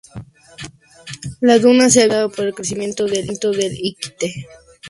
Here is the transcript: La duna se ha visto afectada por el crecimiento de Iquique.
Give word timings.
La 1.41 1.59
duna 1.59 1.87
se 1.91 2.01
ha 2.01 2.05
visto 2.05 2.17
afectada 2.17 2.29
por 2.29 2.45
el 2.47 2.53
crecimiento 2.55 3.05
de 3.05 3.67
Iquique. 3.83 4.47